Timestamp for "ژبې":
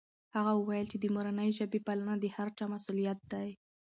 1.57-1.79